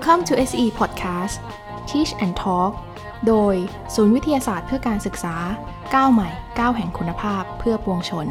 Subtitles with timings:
[0.00, 1.36] Welcome to SE Podcast
[1.88, 2.72] Teach and Talk
[3.26, 3.54] โดย
[3.94, 5.34] ศูนย์วิทยาศาสตร์เพื่อการศึกษา
[5.94, 8.26] ก้าวใหม่ก้าวแห่งคุณภาพเพื่อปวงชน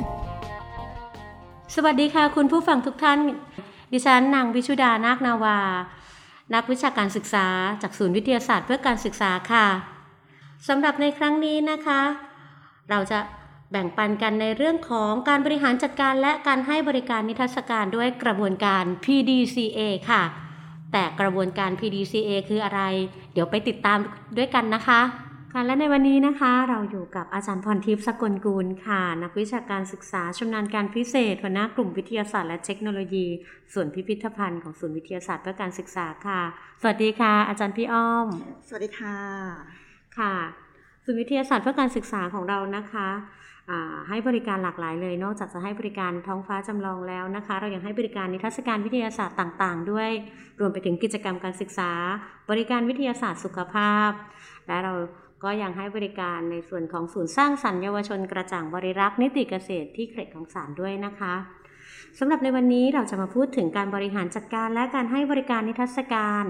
[1.76, 3.20] สวัสดีค่ะคุณผู้ฟังทุกท่าน
[3.92, 5.60] ดิฉันนางวิชุดานาคนาวา
[6.54, 7.48] นักวิชาการศึกษา
[7.82, 9.68] จากศูนย์วิทยาศาสตร์เพื่อการศึกษาค่ะ
[10.68, 12.02] สำหรับในครั้งนี้นะคะ
[12.90, 13.20] เราจะ
[13.72, 19.82] แบ่งปันกันในเรื่องของการบริหารจัดการและการให้บริการนิทรรศการด้วยกระบวนการ PDCA
[20.12, 20.24] ค่ะ
[20.92, 22.82] แต่กระบวนการ PDCA คืออะไร
[23.34, 24.00] เดี๋ยวไปติดตาม
[24.38, 25.02] ด้วยกันนะคะ
[25.54, 33.26] ค่ะและในวันนี้นะคะเราอยู่กับอาจารย์พรทิพย์สกลกูลค่ะ นักวิชาการศึกษาชำนาญการพิเศษหัวหน้ากลุ่มวิทยาศาสตร์และเทคโนโลยี
[33.74, 36.42] ส่วนพิพิธภัณฑ์ของศูนย์วิทยาศาสตร์เพื่อการศึกษาค่ะ
[36.82, 38.28] สวัสดีค่ะ อาจารย์พี่อ้อม
[38.68, 39.18] สวัสดีค่ะ
[40.18, 40.34] ค่ะ
[41.06, 43.37] ศูนย์วิทยาศาสตร์เพื่อการศึกษาของเรานะคะอ่า
[44.10, 50.10] ให้บริการหลากหลายเลย นอกจากจะให้บริการท้องฟ้าจำลองแล้วนะคะ เรายังให้บริการนิทรรศการวิทยาศาสตร์ต่างๆ ด้วย
[50.60, 51.92] รวมไปถึงกิจกรรมการศึกษา
[52.50, 54.10] บริการวิทยาศาสตร์สุขภาพ
[54.68, 54.94] และเรา
[55.44, 61.34] ก็ยังให้บริการในส่วนของศูนย์สร้างสรรค์เยาวชนกระจ่างบริรักษ์นิติเกษตรที่เขตของสารด้วยนะคะ
[62.20, 66.44] สำหรับในวันนี้เราจะมาพูดถึงการบริหารจัดการและการให้บริการนิทรรศการ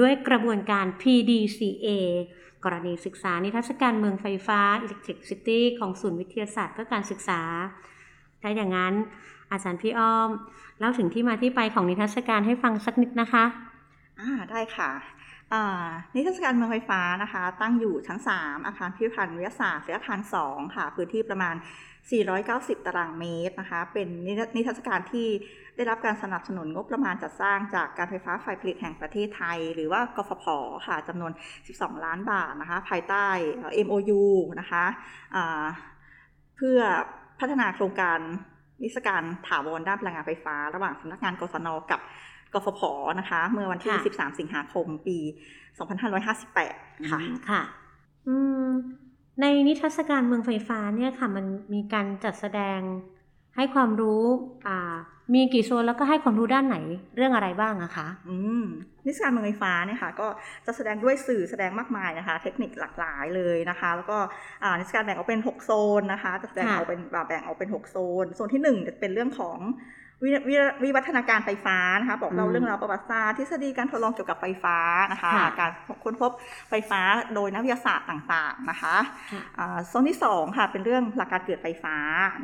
[0.00, 1.88] ด้วยกระบวนการ PDCA
[2.64, 7.40] กรณีศึกษานิทรรศการเมืองไฟฟ้า Electric City ของศูนย์วิทยาศาสตร์เพื่อการศึกษา
[8.42, 8.94] ถ้าอย่างนั้น
[9.50, 10.28] อาจารย์พี่อ้อม
[10.78, 13.44] เล่าถึงที่มาที่ไปของนิทรรศการให้ฟังสักนิดนะคะ
[14.20, 14.90] อ่าได้ค่ะ
[16.14, 21.54] นิทรรศการเมืองไฟฟ้านะคะ ตั้งอยู่ชั้น 3 อาคารพิพิธภัณฑ์วิทยาศาสตร์และอาคาร 2 ค่ะ พื้นที่ประมาณ
[22.20, 25.28] 490 ตารางเมตรนะคะ เป็นนิทรรศการที่
[25.76, 30.44] ได้รับการสนับสนุนงบประมาณจัดสร้างจากการไฟฟ้าฝ่ายผลิตแห่งประเทศไทย หรือว่ากฟผ
[30.86, 31.32] ค่ะจำนวน
[31.68, 33.26] 12 ล้านบาทนะคะภายใต้
[33.86, 34.22] MOU
[34.60, 35.46] นะคะะ
[36.56, 36.78] เพื่อ
[37.40, 38.18] พัฒนาโครงการ
[38.82, 42.00] นิทรรศการถาวรด้านพลังงานไฟฟ้า ระหว่างสำนักงานกศนกับ
[42.54, 42.80] กฟผ
[43.20, 45.18] นะคะ เมื่อวันที่ 13 สิงหาคม ปี
[46.34, 47.20] 2558 ค่ะ
[47.50, 47.62] ค่ะ
[49.40, 52.80] ในนิทรรศการเมืองไฟฟ้าเนี่ยค่ะ มันมีการจัดแสดง
[53.56, 54.24] ให้ความรู้
[54.68, 54.94] อ่า
[55.32, 56.76] มีกี่โซนแล้วก็ให้ความรู้ด้านไหน
[57.16, 58.64] เรื่องอะไรบ้างอะคะอืม
[59.06, 60.28] นิทรรศการเมืองไฟฟ้าเนี่ยค่ะก็
[60.66, 64.18] จะแสดงด้วยสื่อแสดงมากมายนะคะ เทคนิคหลากหลายเลยนะคะ แล้วก็
[64.78, 65.70] นิทรรศการแบ่งออกเป็น 6 โซ
[66.00, 69.58] นนะคะจะแสดงออกเป็นแบ่งออกเป็น 6 โซน โซนที่1จะเป็นเรื่องของ
[70.82, 74.76] วิวัฒนาการไฟฟ้านะคะบอกเล่าเรื่องราวประวัติศาสตร์ทฤษฎีการทดลองเกี่ยวกับไฟฟ้า
[75.12, 75.30] นะคะ
[75.60, 75.70] การ
[76.04, 76.30] ค้นพบ
[76.70, 77.00] ไฟฟ้า
[77.34, 78.96] โดยนักวิทยาศาสตร์ต่างๆนะคะ
[79.88, 81.96] โซนที่2ค่ะเป็นเรื่องหลักการเกิดไฟฟ้า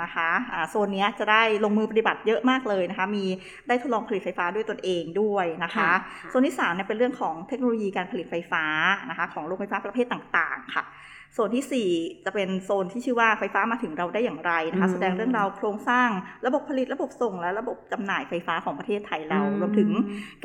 [0.03, 0.29] นะคะ
[0.69, 3.25] โซนนี้จะได้ลงมือปฏิบัติเยอะมากเลยนะคะ มี
[3.69, 5.91] ได้ทดลองผลิตไฟฟ้าด้วยตนเองด้วยนะคะ
[6.31, 8.65] โซนที่3เนี่ยเป็นเรื่องของเทคโนโลยีการผลิตไฟฟ้า
[9.11, 10.85] นะคะของโรงไฟฟ้าประเภทต่างๆค่ะ
[11.35, 16.09] โซนที่ 4 จะเป็นโซนที่ชื่อว่าไฟฟ้ามาถึงเราได้อย่างไรนะคะ แสดงเรื่องราวโครงสร้าง
[16.47, 19.91] ระบบผลิตระบบส่ง และระบบจำหน่ายไฟฟ้าของประเทศไทยเรารวมถึง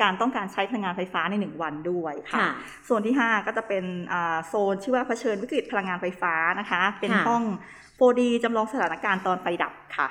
[0.02, 2.46] การต้องการใช้พลังงานไฟฟ้าในหนึ่งวันด้วยค่ะ
[2.84, 3.84] โซนที่ 5 ก็จะเป็น
[4.48, 7.44] โซนชื่อว่าเผชิญวิกฤตพลังงานไฟฟ้านะคะ เป็นห้อง
[8.00, 10.08] 4D จำลองสถานการณ์ตอนไฟดับค่ะ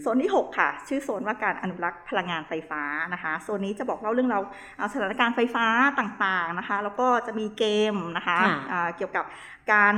[0.00, 2.82] โซนที่ 6 ค่ะ ชื่อโซนว่าการอนุรักษ์พลังงานไฟฟ้า
[3.12, 4.40] นะคะ โซนนี้จะบอกเล่าเรื่องราว
[4.92, 5.66] สถานการณ์ไฟฟ้า
[5.98, 9.24] ต่างๆนะคะ แล้วก็จะมีเกมนะคะเกี่ยวกับ
[9.72, 9.94] การ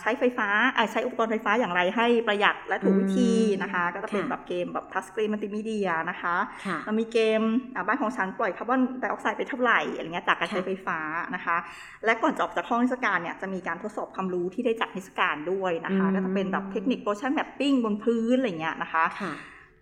[0.00, 0.48] ใช้ไฟฟ้า
[0.92, 6.36] ใช้อุปกรณ์ไฟฟ้าอย่างไรให้ประหยัดและถูกวิธีนะคะ ก็จะเป็นแบบเกมแบบ touch screen มัลติมีเดียนะคะ
[6.84, 7.40] เรามีเกม
[7.86, 10.98] บ้านของฉันปล่อยคาร์บอนไดออกไซด์ไปเท่าไหร่อะไรเงี้ยจากการใช้ไฟฟ้า
[11.34, 11.56] นะคะ
[12.04, 19.04] และก่อนจะออกจากห้องนิทรรศการเนี่ยจะมีการทดสอบความรู้ที่ได้จากนิทรรศการด้วยนะคะ ก็จะเป็นแบบเทคนิค projection mapping บนพื้นอะไรเงี้ยนะคะ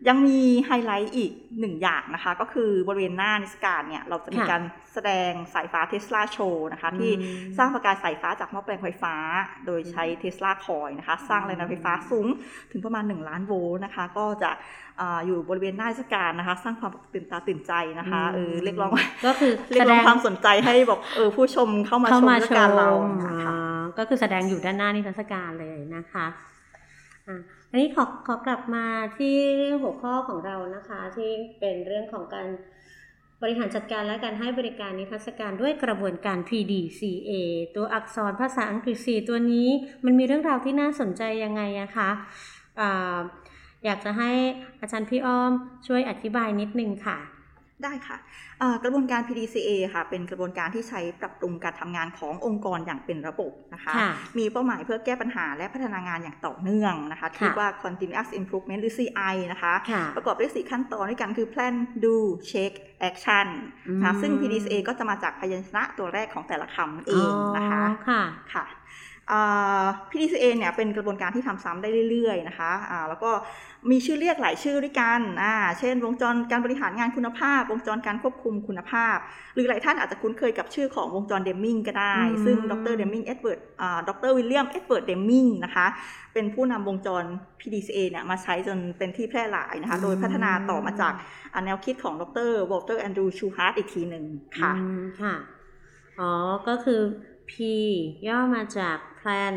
[0.08, 4.62] ยังมีไฮไลท์อีกหนึ่งอย่างนะคะ ก็คือบริเวณหน้านิทรรศการเนี่ย เราจะมีการ
[4.92, 7.12] แสดงสายฟ้า Tesla show นะคะ ที่
[7.58, 9.14] สร้างประกายสายฟ้าจากหม้อแปลงไฟฟ้า
[9.66, 12.26] โดยใช้ Tesla coil นะคะ สร้างแรงดันไฟฟ้าสูง
[12.72, 14.50] ถึงประมาณ 1 ล้านโวลต์นะคะ ก็จะ
[15.26, 18.90] อยู่บริเวณหน้านิทรรศการนะคะ สร้างความตื่นตาตื่นใจนะคะเออเรียกร้อง
[19.26, 22.90] ก็คือเรียกร้องความสนใจให้บอกเออผู้ชมเข้ามาชมนิทรรศการเรา
[23.98, 26.26] ก็คือแสดงอยู่ด้านหน้านิทรรศการเลยนะคะ
[27.70, 28.86] อันนี้ขอขอกลับมา
[29.18, 29.36] ที่
[29.82, 31.30] หัวข้อของเรานะคะ ที่
[31.60, 32.46] เป็นเรื่องของการ
[33.42, 37.30] บริหารจัดการและการให้บริการนิทรรศการด้วยกระบวนการ PDCA
[37.76, 39.68] ตัวอักษรภาษาอังกฤษ 4 ตัวนี้
[40.04, 42.10] มันมีเรื่องราวที่น่าสนใจยังไงนะคะ
[42.80, 43.20] อะ
[43.84, 44.30] อยากจะให้
[44.80, 45.50] อาจารย์พี่อ้อม
[45.86, 47.18] ช่วยอธิบายนิดนึงค่ะ
[47.84, 48.16] ได้ค่ะ
[48.84, 53.92] กระบวนการ PDCA ค่ะ เป็นกระบวนการที่ใช้ปรับปรุงการทำงานขององค์กรอย่างเป็นระบบนะคะ
[54.38, 59.74] มีเป้าหมายเพื่อแก้ปัญหาและพัฒนางานอย่างต่อเนื่องนะคะเรียกว่า continuous improvement หรือ CI นะคะ
[60.16, 61.74] ประกอบด้วย4ขั้นตอนด้วยกันคือ plan
[62.04, 62.16] do
[62.50, 62.72] check
[63.08, 63.46] action
[64.02, 68.22] นะซึ่ง PDCA ก็จะมาจากพยัญชนะตัวแรกของแต่ละคำเองนะคะค่ะ
[68.54, 68.66] ค่ะ
[70.10, 73.30] PDCA เนี่ยเป็นกระบวนการที่ทำซ้ำได้เรื่อยๆนะคะะแล้วก็
[73.90, 79.16] มีชื่อเรียกหลายชื่อด้วยกันอ่าเช่น วงจรการบริหารงานคุณภาพ วงจรการควบคุมคุณภาพ
[79.54, 85.86] หรือหลายท่านอาจจะคุ้นเคยกับชื่อของวงจรเดมมิงก็ได้ ซึ่งดรเดมมิงเอ็ดเวิร์ดอ่าดรวิลเลียมเอ็ดเวิร์ดเดมมิงนะคะ
[86.34, 87.24] เป็นผู้นำวงจร
[87.60, 91.12] PDCA เนี่ยมาใช้จนเป็นที่แพร่หลายนะคะ โดยพัฒนาต่อมาจาก
[91.64, 94.24] แนวคิดของดรวอลเตอร์แอนดรูชูฮาร์ตอีกทีหนึ่ง
[94.58, 94.72] ค่ะ
[95.20, 95.34] ค่ะ
[96.20, 96.32] อ๋อ
[96.68, 97.00] ก็คือ
[97.50, 97.52] P
[98.28, 99.54] ย่อมาจาก plan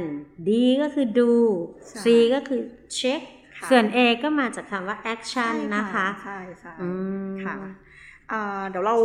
[0.48, 0.50] D
[0.82, 2.62] ก็คือ do C ก็คือ
[3.00, 3.22] check
[3.70, 6.74] ส่วน A ก็มาจากคำว่า action นะคะใช่ใช่
[7.46, 7.56] ค่ะ
[8.70, 8.96] เดี๋ยวเรา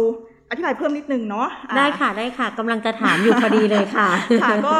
[0.51, 4.09] อธิบายเพิ่มนิดนึงเนาะได้ค่ะได้ค่ะกำลังจะถามอยู่พอดีเลยค่ะ
[4.43, 4.77] ค่ะก็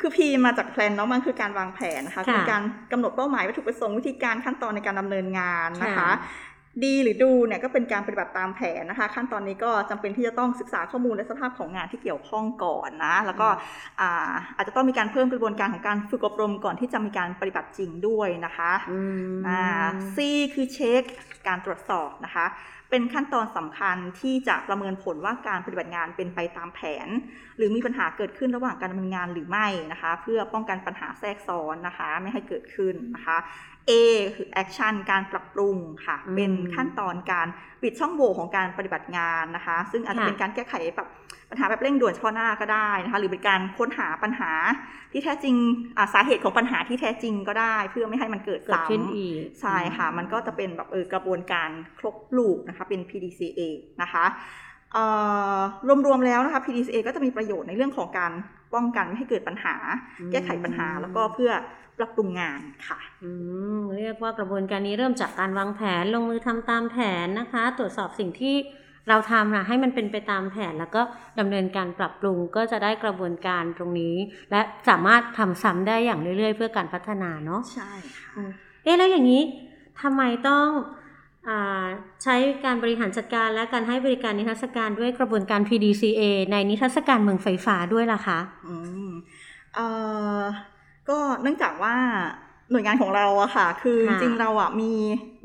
[0.00, 2.62] คือ P มาจากแพลนเนาะมันคือการวางแผนนะคะคือการ
[2.92, 6.10] กำหนดเป้าหมายวัตถุประสงค์วิธีการขั้นตอนในการดำเนินงานนะคะ
[6.84, 13.48] ดีหรือดูเนี่ยก็เป็นการปฏิบัติตามแผนนะคะ ขั้นตอนนี้ก็จำเป็นที่จะต้องศึกษาข้อมูลและสภาพของงานที่เกี่ยวข้องก่อนนะ แล้วก็
[14.56, 18.72] อาจจะต้องมีการเพิ่มกระบวนการของการฝึกอบรมก่อนที่จะมีการปฏิบัติจริงด้วยนะคะ
[19.48, 20.16] อ่า C
[20.54, 21.02] คือเช็ค
[21.48, 22.46] การตรวจสอบนะคะ
[22.96, 27.08] เป็นขั้นตอนสำคัญที่จะประเมินผลว่าการปฏิบัติงานเป็นไปตามแผน
[27.56, 33.36] หรือมีปัญหาเกิดขึ้นระหว่างการดำเนินงานหรือไม่นะคะ เพื่อป้องกันปัญหาแทรกซ้อนนะคะ ไม่ให้เกิดขึ้นนะคะ
[33.90, 33.92] A
[34.36, 35.76] คือแอคชั่นการปรับปรุง
[36.06, 37.48] ค่ะ เป็นขั้นตอนการ
[37.82, 41.08] ปิดช่องโหว่ของการปฏิบัติงานนะคะ ซึ่งอาจจะเป็นการแก้ไขแบบ
[41.54, 44.52] ปัญหาแบบเร่งด่วนเฉพาะหน้าก็ได้นะคะ หรือเป็นการค้นหาปัญหา
[45.12, 45.54] ที่แท้จริง
[46.14, 53.60] สาเหตุของปัญหาที่แท้จริงก็ได้ เพื่อไม่ให้มันเกิดซ้ำใช่ค่ะ มันก็จะเป็นแบบเออกระบวนการครบลูกนะคะ เป็น PDCA
[54.02, 54.24] นะคะ
[56.06, 58.32] รวมๆแล้วนะคะ PDCA ก็จะมีประโยชน์ในเรื่องของการ
[58.74, 59.74] ป้องกันไม่ให้เกิดปัญหา
[60.30, 61.52] แก้ไขปัญหาแล้วก็เพื่อ
[61.98, 63.30] ปรับปรุงงานค่ะอื
[63.78, 68.56] มเรียกว่ากระบวนการนี้เริ่มจากการวางแผนลงมือทำตามแผนนะคะ ตรวจสอบสิ่งที่
[69.08, 71.02] เราทำนะให้มันเป็นไปตามแผนแล้วก็
[71.38, 74.16] ดำเนินการปรับปรุงก็จะได้กระบวนการตรงนี้
[74.50, 78.32] และสามารถทำซ้ำได้อย่างเรื่อยๆ เพื่อการพัฒนาเนาะใช่ค่ะ
[78.84, 79.42] เอ๊ะแล้วอย่างนี้
[80.02, 80.66] ทำไมต้อง
[81.48, 81.50] อ
[82.22, 86.22] ใช้การบริหารจัดการและการให้บริการนิทรรศการด้วยกระบวนการ PDCA
[86.52, 88.76] ในนิทรรศการเมืองไฟฟ้าด้วยล่ะคะอื
[89.08, 89.10] ม
[89.74, 89.86] เอ่
[90.38, 90.40] อ
[91.08, 91.96] ก็เนื่องจากว่า
[92.74, 94.92] หน่วยงานของเราอะค่ะ คือจริงเราอะมี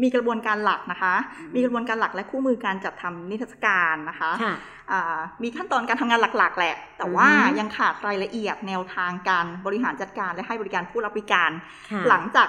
[0.02, 1.16] มีกระบวนการหลักนะคะ
[1.56, 4.32] มีกระบวนการหลักและคู่มือการจัดทำนิทรรศการนะคะ
[5.44, 7.30] มีขั้นตอนการทำงานหลัก ๆ แหละ แต่ว่า
[7.60, 11.52] ยังขาดรายละเอียดแนวทางการบริหารจัดการและให้บริการผู้รับบริการ
[12.10, 12.48] หลังจาก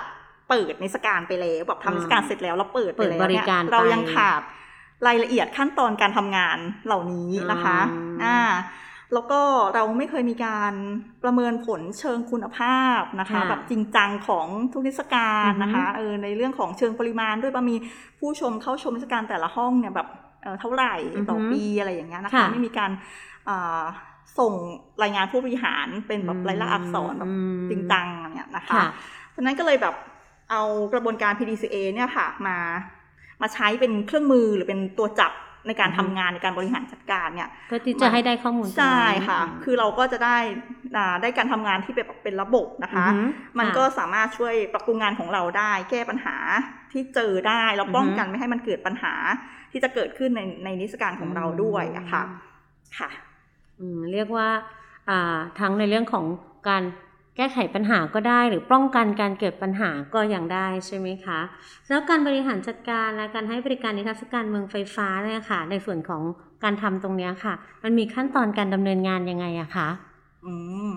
[0.48, 4.40] เปิดนิทรรศการไปแล้วแบบทำนิทรรศการเสร็จแล้วเราเปิดไปแล้วเนี่ยเรายังขาด
[5.06, 7.78] รายละเอียดขั้นตอนการทำงานเหล่านี้นะคะ
[8.24, 8.38] อ่า
[9.14, 9.40] แล้วก็
[9.74, 10.72] เราไม่เคยมีการ
[11.22, 17.76] ประเมินผลเชิงคุณภาพนะคะ แบบจริงจังของทุกนิทรรศการนะคะเออในเรื่องของเชิงปริมาณด้วยว่ามี
[18.18, 20.08] ผู้ชมเข้าชมนิทรรศการแต่ละห้องเนี่ยแบบ
[20.60, 20.94] เท่าไหร่
[21.30, 22.90] ต่อปีอะไรอย่างเงี้ยนะคะไม่มีการ
[24.38, 24.52] ส่ง
[25.02, 27.32] รายงานผู้บริหารเป็นแบบรายละอักษรแบบ
[27.70, 28.82] จริงจังเนี่ยนะคะ
[29.30, 29.94] เพราะนั้นก็เลยแบบ
[30.50, 32.56] เอากระบวนการ PDCA เนี่ยค่ะมา
[33.42, 35.32] มาใช้เป็นเครื่องมือหรือเป็นตัวจับ
[35.66, 40.38] ในการทำงานในการบริหารจัดการเนี่ยเพื่อที่จะให้ได้ข้อมูลใช่ค่ะ คือเราก็จะได้
[41.22, 43.06] ได้การทำงานที่เป็นเป็นระบบนะคะ
[43.58, 46.36] มันก็สามารถช่วยปรับปรุงงานของเราได้ แก้ปัญหา
[46.92, 49.14] ที่เจอได้แล้วป้องกันไม่ให้มันเกิดปัญหา
[49.72, 52.22] ที่จะเกิดขึ้นในในนิสการของเราด้วยอะค่ะ
[52.98, 53.10] ค่ะ
[54.12, 54.48] เรียกว่า
[55.60, 56.24] ทั้งในเรื่องของ
[56.68, 61.40] การแก้ไขปัญหาก็ได้หรือป้องกันการเกิดปัญหาก็ยังได้ใช่ไหมคะ
[61.88, 66.22] แล้วการบริหารจัดการและการให้บริการนิทรรศการเมืองไฟฟ้าเนี่ยค่ะ ในส่วนของ
[66.64, 67.54] การทำตรงนี้ค่ะ
[67.84, 69.88] มันมีขั้นตอนการดำเนินงานยังไงอะคะ
[70.44, 70.54] อื
[70.90, 70.92] ม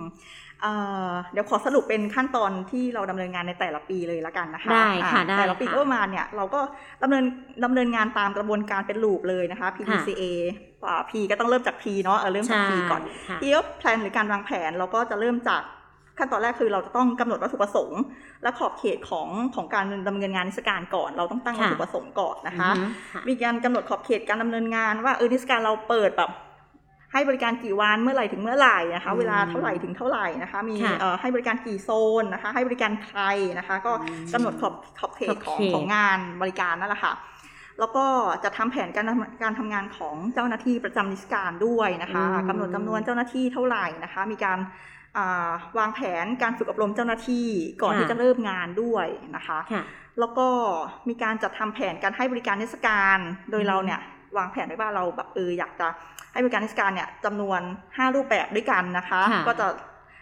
[1.32, 6.60] เดี๋ยวขอสรุปเป็นขั้นตอนที่เราดำเนินงานในแต่ละปีเลยละกันนะคะได้ค่ะได้แต่ละปีก็ประมาณเนี่ยเราก็
[7.02, 7.24] ดำเนิน
[7.64, 10.22] ดำเนินงานตามกระบวนการเป็นลูปเลยนะคะ PDCA
[11.10, 13.02] P ก็ต้องเริ่มจาก P เนาะเริ่มจาก P ก่อน
[13.40, 15.62] P ก็แพลนหรือการวางแผนเราก็จะเริ่มจาก
[16.18, 18.02] ขั้นตอนแรกคือเราจะต้องกำหนดวัตถุประสงค์
[18.42, 22.70] และขอบเขตของของการดำเนินงานนิสการก่อน เราต้องตั้งวัตถุประสงค์ก่อนนะคะ
[23.28, 26.30] มีการกำหนดขอบเขตการดำเนินงานว่าเออนิสการเราเปิดแบบ
[27.12, 30.76] ให้บริการกี่วันเมื่อไหร่ถึงเมื่อไหร่นะคะ เวลาเท่าไหร่ถึงเท่าไหร่นะคะ มี
[31.20, 31.90] ให้บริการกี่โซ
[32.22, 33.20] นนะคะ ให้บริการใคร
[33.58, 33.92] นะคะ ก็
[34.32, 37.14] กำหนดขอบขอบเขตของของงานบริการนั่นแหละค่ะ
[37.80, 38.06] แล้วก็
[38.44, 39.06] จะทำแผนการ
[39.42, 44.58] การทำงานของเจ้าหน้าที่ประจำนิสการด้วยนะคะกำหนดจำนวนเจ้าหน้าที่เท่าไหร่นะคะ มีการ
[45.78, 47.48] วางแผนการฝึกอบรมเจ้าหน้าที่
[47.82, 49.06] ก่อนที่จะเริ่มงานด้วย
[49.36, 49.58] นะคะ
[50.18, 50.48] แล้วก็
[51.08, 53.18] มีการจัดทำแผนการให้บริการเทศกาล
[53.50, 54.00] โดยเราเนี่ย
[54.36, 55.88] วางแผนไว้ว่าเราแบบเอออยากจะ
[56.32, 59.66] ให้บริการเทศกาลเนี่ยจำนวน 5 รูปแบบด้วยกันนะคะ ก็จะ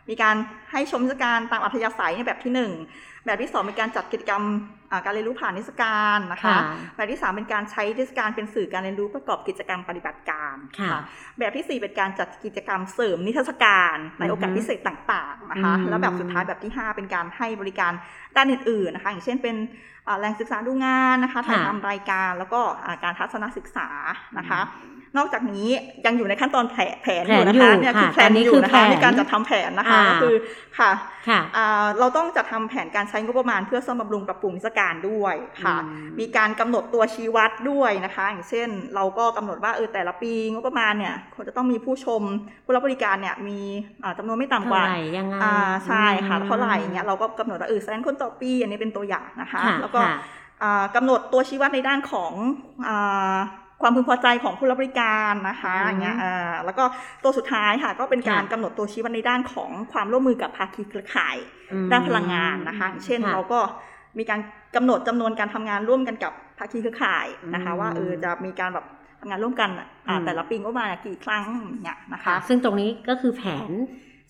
[0.09, 0.37] มีการ
[0.73, 2.73] ให้ชมนิทรรศการตามอัธยาศัยในแบบที่หนึ่ง
[3.27, 4.43] แบบที่สองเป็นการจัดกิจกรรม
[4.91, 6.59] อ่าการเรียนรู้ผ่านนิทรรศการนะคะค่ะ
[6.97, 10.99] แบบที่สามเป็นการใช้นิทรรศการเป็นสื่อการเรียนรู้ประกอบกิจกรรมปฏิบัติการค่ะ
[11.39, 17.93] แบบที่สี่เป็นการจัดกิจกรรมเสริมนิทรรศการในโอกาสอือฮึพิเศษต่างๆนะคะอืมแล้วแบบสุดท้ายแบบที่ห้าเป็นการให้บริการ
[18.37, 19.57] ด้านอื่นๆนะคะ อย่างเช่นเป็น
[20.07, 23.89] อ่าแรงศึกษาดูงานนะคะถ่ายทำรายการแล้วก็อ่าการทัศนศึกษา
[24.39, 24.61] นะคะ
[25.17, 25.69] นอกจากนี้
[26.07, 30.35] ยังอยู่ในขั้นตอนแผนแผนอยู่นะคะแผนอยู่เนี่ยคือค่ะแผนตอนนี้อยู่คือนะแผคะนในการจัดทำแผนนะคะอ่าก็คือ
[30.79, 30.91] ค่ะ
[31.29, 42.23] ค่ะอ่าเราต้องจัดทำแผนการใช้งบประมาณเพื่อซ่อมบำรุงปรับปรุงนิทรรศการด้วยค่ะอืมมีการกำหนดตัวชี้วัดด้วยนะคะ อย่างเช่น เราก็กำหนดว่าเออแต่ละปีงบประมาณเนี่ยควรจะต้องมีผู้ชม
[42.65, 43.61] ผู้รับบริการเนี่ยมี
[44.03, 50.17] อ่าจำนวนไม่ต่ำกว่าเท่าไหร่ยังไงอ่าใช่ค่ะอืมเท่าไหร่เงี้ยเราก็กำหนดว่าเออแสนคนต่อปีอันนี้เป็นตัวอย่างนะคะค่ะแล้วก็ค่ะ
[50.63, 52.33] อ่ากำหนดตัวชี้วัดในด้านของ
[52.89, 53.37] อา
[53.83, 56.85] ความพึงพอใจของผู้รับบริการนะคะอืมอย่างเงี้ยอ่าแล้วก็
[57.23, 61.37] ตัวสุดท้ายค่ะ ก็เป็นการค่ะกำหนดตัวชี้วัดในด้านของความร่วมมือกับภาคีเครือข่าย
[61.73, 63.61] อืมด้านพลังงานนะคะอย่างเช่นค่ะเราก็
[64.19, 64.41] มีการ
[64.77, 68.87] กำหนดจำนวนการทำงานร่วมกันกับภาคีเครือข่ายนะคะอืมว่าเออจะมีการแบบ
[69.21, 71.45] ทำงานร่วมกันอะอืมแต่ละปีก็มากี่ครั้ง
[71.85, 73.71] เนี่ยนะคะค่ะซึ่งตรงนี้ก็คือแผน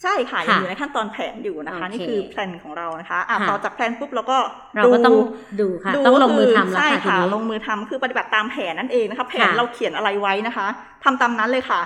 [0.02, 4.38] ใช่ค่ะค่ะยังอยู่ในขั้นตอนแผนอยู่นะคะโอเคนี่คือแผนของเรานะคะอะค่ะต่อจากแผนปุ๊บเราก็
[4.76, 5.16] เราก็ต้อง
[5.60, 10.66] ดูค่ะต้องลงมือทำแล้วใช่ค่ะทีค่ะนี้ลงมือทำคือปฏิบัติตามแผนนั่นเองนะคะแผนค่ะเราเขียนอะไรไว้นะคะ
[11.04, 11.82] ทำตามนั้นเลยค่ะ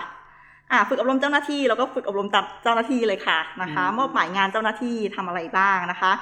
[0.73, 6.13] อ่าฝึกอบรมเจ้าหน้าที่แล้วก็ฝึกอบรมตามเจ้าหน้าที่เลยค่ะนะคะมอบหมายงานเจ้าหน้าที่ทำอะไรบ้างนะคะ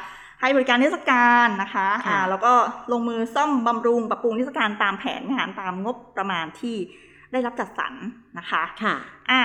[0.40, 2.52] ให้บริการนิทรรศการนะคะค่ะอ่าแล้วก็
[2.92, 6.76] ลงมือซ่อมบำรุงปรับปรุงนิทรรศการตามแผนงานตามงบประมาณที่
[7.32, 7.94] ได้รับจัดสรร
[8.38, 8.94] นะคะค่ะ
[9.30, 9.40] อ่า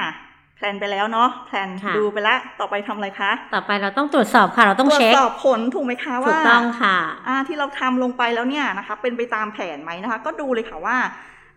[0.59, 6.97] แพลนไปแล้วเนาะแพลนค่ะดูไปแล้วต่อไปทำอะไรคะ ต่อไปเราต้องตรวจสอบค่ะ เราต้องเช็คตรวจสอบผลถูกไหมคะถูว่ากต้องค่ะ
[7.27, 10.97] อ่าที่เราทำลงไปแล้วเนี่ยนะคะ เป็นไปตามแผนไหมนะคะ ก็ดูเลยค่ะว่า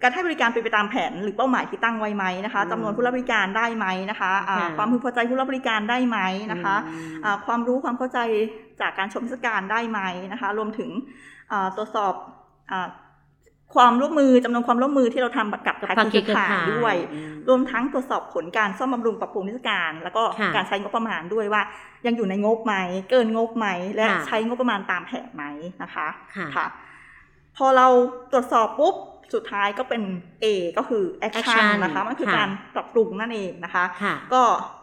[0.02, 6.18] การให้บริการเป็นไปตามแผนหรือเป้าหมายที่ตั้งไว้ไหมนะคะอืมจำนวนผู้รับบริการได้ไหมนะคะอ่าค่ะความพึงพอใจผู้รับบริการได้ไหม
[6.52, 8.18] นะคะอืมอ่าความรู้ความเข้าใจ
[8.80, 10.00] จากการชมเทศกาลได้ไหม
[10.32, 10.90] นะคะ รวมถึง
[11.52, 12.12] อ่าตรวจสอบ
[12.70, 12.88] อา
[13.74, 21.62] ความร่วมมือจำนวนความร่วมมือที่เราทำกับกับภาภาคีคีเคเครืรืออข่าข่ายยด้วยอืมรวมทั้งตรวจสอบผลการซ่อมบำรุงปรับปรุงนิทรรศการ แล้วก็ค่ะการใช้งบประมาณด้วยว่า
[22.06, 22.74] ยังอยู่ในงบไหม
[23.10, 25.44] เกินงบไหมและค่ะใช้งบประมาณตามแผนไหม
[25.82, 26.66] นะคะค่ะค่ะ
[27.56, 27.86] พอเรา
[28.32, 28.94] ตรวจสอบปุ๊บ
[29.34, 30.02] สุดท้ายก็เป็น
[30.42, 34.81] A ก็คือ action action นะคะมันคือค่ะการปรับปรุงนั่นเองนะคะค่ะก็เอ่อ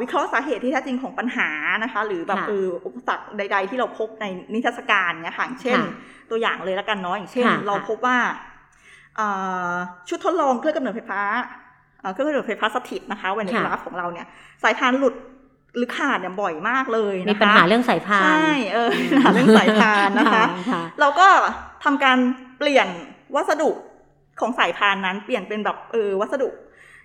[0.00, 1.48] วิเคราะห์สาเหตุที่แท้จริงของปัญหา
[1.82, 4.24] นะคะ หรือแบบค่ะเอออุปสรรคใด ๆ ที่เราพบใน
[4.54, 5.92] นิทรรศการเนี่ยค่ะอย่างเช่นค่ะ
[6.30, 8.16] ตัวอย่างเลยแล้วกันเนาะอย่างเช่นค่ะเราพบว่า
[9.16, 9.28] เอ่
[9.70, 9.72] อ
[10.08, 11.20] ชุดทดลองเครื่องกำเนิดไฟฟ้า
[12.00, 14.26] เอ่อเครื่องกำเนิดไฟฟ้าสถิตนะคะไว้ในค่ะกราฟของเราเนี่ย
[14.62, 15.14] สายพานหลุด
[15.76, 21.28] หรือขาดเนี่ยบ่อยมากเลยนะคะมีปัญหาเรื่องสายพานใช่เออปัญหาเรื่องสายพานนะคะค่ะเราก็
[21.84, 22.18] ทำการ
[22.58, 22.88] เปลี่ยน
[23.36, 23.70] วัสดุ
[24.40, 26.48] ของสายพานนั้น เปลี่ยนเป็นแบบเออวัสดุ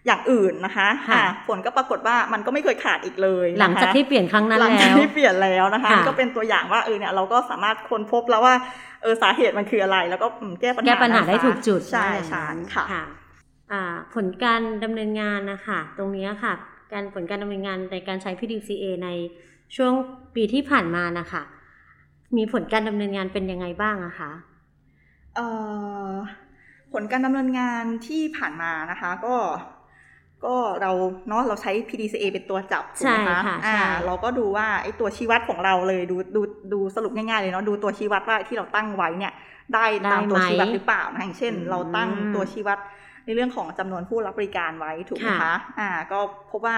[0.07, 8.55] อย่างอื่นนะคะค่ะอ่าผลก็ปรากฏว่ามันก็ไม่เคยขาดอีกเลยนะคะหลังจากที่เปลี่ยนครั้งนั้นหลังแล้จากวที่เปลี่ยนแล้วนะคะค่ะนี่ก็เป็นตัวอย่างว่าเออเนี่ยเราก็สามารถค้นพบแล้วว่า
[9.01, 12.85] เออสาเหตุมันคืออะไร แล้วก็อืมแก้ปัญหาแก้ปัญหาได้ซะถูกจุดใช่ว่าอย่างใช่นั้นค่ะ
[13.71, 13.83] อ่า
[14.15, 16.53] ผลการดำเนินงานนะคะตรงเนี้ยค่ะ
[16.93, 19.09] การผลการดำเนินงานในการใช้ PDCA ใน
[19.75, 19.93] ช่วง
[20.35, 21.41] ปีที่ผ่านมานะคะ
[22.37, 24.31] มีผลการดำเนินงานเป็นยังไงบ้างอะคะ
[25.35, 25.47] เอ่
[26.09, 26.11] อ
[26.93, 29.35] ผลการดำเนินงานที่ผ่านมานะคะ ก็
[30.45, 30.91] ก็เรา
[31.27, 36.41] เนาะเราใช้ PDCA เป็นตัวจับถูกไหมใช่คะค่ะอ่าใช่เราก็ดูว่าไอ้ตัวชี้วัดของเราเลยดูดู
[36.73, 39.33] ดูสรุปง่ายๆเลยเนาะดูตัวชี้วัดว่าที่เราตั้งไว้เนี่ย
[39.73, 42.77] ได้ตามตัวชี้วัดหรือเปล่านะอย่างเช่นอืมเราตั้งตัวชี้วัด
[43.25, 46.19] ในเรื่องของจำนวนผู้รับบริการไว้ถูกไหมค่ะคะ อ่า ก็
[46.51, 46.77] พบว่า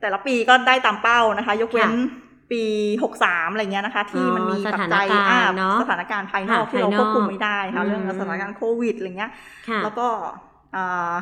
[0.00, 1.92] แต่ละปีก็ได้ตามเป้านะคะ ยกเว้น
[2.52, 2.62] ปี
[3.02, 9.32] หกสามอะไรเงี้ยนะคะ ที่มันมีอ๋อปัจจัยสถานการณ์อ่าเนอะสถานการณ์ภายนอกค่ะที่เราภายนคอกวบคุมไม่ได้ค่ะเรื่องอืมสถานการณ์โควิดอะไรเงี้ย
[9.68, 10.06] ค่ะแล้วก็
[10.76, 11.14] อ่า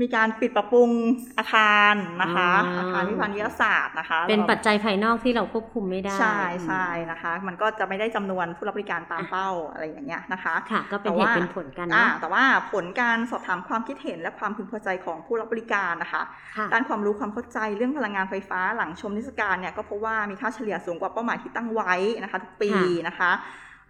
[0.00, 0.90] มีการปิดปรับปรุง
[1.38, 16.22] อาคารนะคะอ๋อออาคารวิพานิยศาสตร์นะคะ เป็นแล้วปัจจัยภายนอกที่เราควบคุมไม่ได้ ใช่ใช่นะคะ มันก็จะไม่ได้จำนวนผู้รับบริการตามเป้าอะไรอย่างเงี้ยนะคะค่ะก็เป็นแต่เหว่าตุเป็นผลกันอ่าเนาะแต่ว่าผลการสอบถามความคิดเห็นและความพึงพอใจของผู้รับบริการนะคะ
[16.56, 23.30] ค่ะด้านความรู้ความเข้าใจเรื่องพลังงานไฟฟ้าหลังชมนิทรรศการเนี่ยก็พบว่ามีค่าเฉลี่ยสูงกว่าเป้าหมายที่ตั้งไว้นะคะ ทุกปีค่ะนะคะ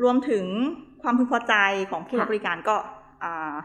[0.03, 0.47] รวมถึง
[1.03, 1.55] ความพึงพอใจ
[1.91, 3.02] ของผู้รับบริการก็อ่า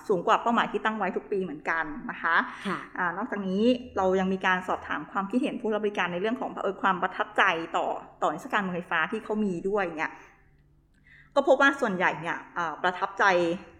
[0.08, 2.36] สูงกว่าเป้าหมายที่ตั้งไว้ทุกปีเหมือนกันนะคะ
[2.68, 3.62] ค่ะอานอกจากนี้
[3.98, 7.44] เรายังมีการสอบถามความคิดเห็นผู้รับบริการในเรื่องของเออความประทับใจ
[7.78, 7.88] ต่อ
[8.22, 10.12] ต่อนิทรรศการเมืองไฟฟ้าที่เขามีด้วยเนี่ย
[11.36, 13.77] ก็พบว่าส่วนใหญ่เนี่ยอ่าประทับใจอ่า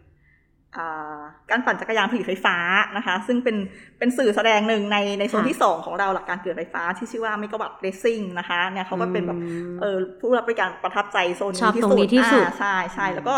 [1.52, 2.58] การปั่นจักรยานผลิตไฟฟ้า
[2.98, 3.58] นะคะ ซึ่งเป็น
[4.00, 13.36] เป็นสื่อแสดงหนึ่งในในโซนค่ะที่สองของเราหลักการเกิดไฟฟ้าที่ชื่อว่าเมกะวัตต์เรซิ่งนะคะเนี่ยเขาก็เป็นแบบอืมเออผู้รับบริการประทับใจโซนชอบนี้ที่ตรสุงดนี้ที่สุดอ่าใช่ใช่แล้วก็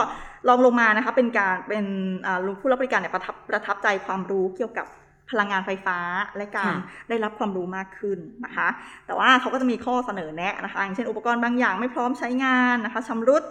[0.47, 1.85] ลองลงมานะคะเป็นการเป็น
[2.25, 4.87] อ่าผู้รับบริการเนี่ยประทับประทับใจความรู้เกี่ยวกับ
[5.33, 5.99] พลังงานไฟฟ้า
[6.37, 6.77] และการค่ะ
[7.09, 8.67] ได้รับความรู้มากขึ้นนะคะ
[9.05, 13.43] แต่ว่าเขาก็จะมีข้อเสนอแนะนะคะอย่างเช่นอุปกรณ์บางอย่างไม่พร้อมใช้งานนะคะชำรุด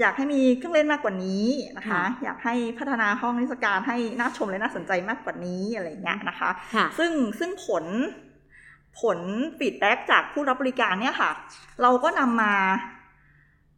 [0.00, 1.46] อยากให้มีเครื่องเล่นมากกว่านี้
[1.76, 7.84] นะคะค่ะอยากให้พัฒนาห้องนิทรรศการให้น่าชมและน่าสนใจมากกว่านี้อะไรอย่างเงี้ยนะคะค่ะซึ่งซึ่งผล
[9.00, 9.18] ผล
[9.58, 11.30] ฟีดแบ็กจากผู้รับบริการเนี่ยค่ะ
[11.82, 12.54] เราก็นำมา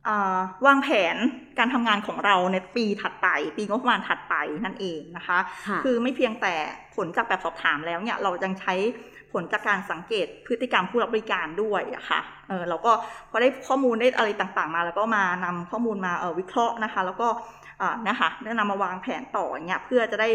[0.09, 1.17] อ่าวางแผน
[1.59, 6.55] การทำงานของเราในปีถัดไป ปีงบประมาณถัดไปนั่นเองนะคะค่ะคือไม่เพียงแต่
[6.95, 8.75] ผลจากแบบสอบถามแล้วเนี่ย เรายังใช้
[9.35, 12.93] ผลจากการสังเกตพฤติกรรมผู้รับบริการด้วยอะค่ะเออเราก็
[13.31, 17.29] พอได้ข้อมูลได้อะไรต่างๆ มา แล้วก็มานำข้อมูลมาเออวิเคราะห์นะคะ แล้วก็
[17.81, 20.29] อ่านะคะได้นำมาวางแผนต่ออย่างเงี้ยเพื่อจะได้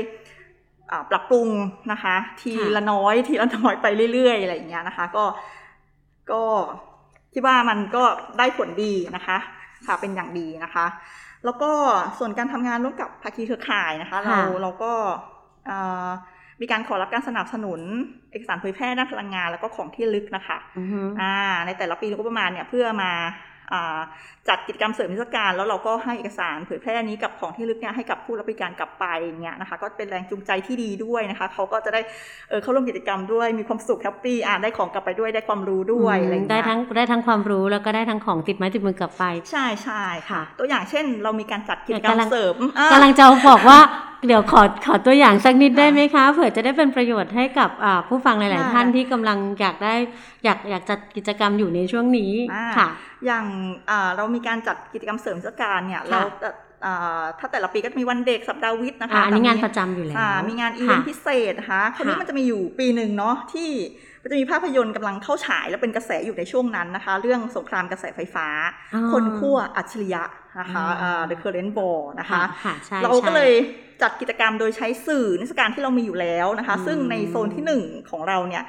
[0.91, 1.50] อ่าปรับปรุง
[1.91, 5.25] นะคะ ทีละน้อยทีละน้อยไปเรื่อยๆอะไรอย่างเงี้ยนะคะ ก็
[6.32, 6.44] ก็
[7.34, 8.03] คิดว่ามันก็
[8.38, 9.38] ได้ผลดีนะคะ
[9.88, 10.86] ค่ะเป็นอย่างดีนะคะ
[11.46, 11.72] แล้วก็
[12.20, 14.94] ส่วนการทำงานร่วมกับภาคีเครือข่ายนะคะ เราค่ะเราก็
[15.65, 15.77] เอ่
[16.08, 16.10] อ
[16.61, 17.79] มีการขอรับการสนับสนุน
[18.31, 21.35] เอกสารเผยแพร่ด้านพลังงานแล้วก็ของที่ระลึกนะคะอือฮึอ่า
[21.65, 23.11] ในแต่ละปีงบประมาณเนี่ยเพื่อมา
[23.73, 23.99] อ่า
[24.49, 32.01] จัดกิจกรรมเสริมนิทรรศการ แล้วเราก็ให้เอกสารเผยแพร่นี้กับของที่ระลึกเนี่ยให้กับผู้รับบริการกลับไปอย่างเงี้ยนะคะ ก็เป็นแรงจูงใจที่ดีด้วยนะคะเขาก็จะได้
[32.49, 43.79] เออเข้าร่วมกิจกรรมด้วยมีความสุขแฮปปี้อ่าได้ของกลับไปด้วยได้ความรู้ด้วยอะไรอย่างเงี้ยได้ทั้งได้ทั้งความรู้แล้วก็ได้ทั้งของติดไม้ติดมือกลับไป ใช่ใช่ค่ะค่ะตัวอย่างเช่น เรามีการจัดกิจกรรมกำลังเสริมอ่ากำลังจะบอกว่า
[44.27, 49.95] เดี๋ยวขอขอตัวอย่างสักนิดได้ไหมคะเผื่อจะได้เป็นประโยชน์ให้กับอ่าผู้ฟังหลายได้ๆท่านที่กำลังอยากได้
[50.43, 52.88] อยากอยากจัดกิจกรรมอยู่ในช่วงนี้อ่าค่ะ
[53.25, 53.45] อย่าง
[53.89, 56.49] อ่าเรามีการจัดกิจกรรมเสริมเทศกาลเนี่ยค่ะเราจะ
[56.85, 63.69] อ่าถ้าแต่ละปีก็จะมีวันเด็กสัปดาห์วิทย์นะคะอ่าอันนี้งานแต่มีประจำอยู่แล้วอ่ามีงานอีเวนต์ค่ะพิเศษนะคะคราวนี้ค่ะมันจะมีอยู่ปีหนึ่งเนาะที่
[64.21, 68.47] มันจะมีภาพยนตร์กำลังเข้าฉาย แล้วเป็นกระแสอยู่ในช่วงนั้นนะคะ เรื่องสงครามกระแสไฟฟ้า
[68.93, 70.23] อ๋อคนขั้วอัจฉริยะ
[70.60, 73.51] นะคะอ่าอ่า The Current War นะคะค่ะใช่เราก็ใช่เลย
[74.01, 78.64] จัดกิจกรรมโดยใช้สื่อนิทรรศการที่เรามีอยู่แล้วนะคะอืมซึ่งในโซนที่หนึ่งของเราเนี่ย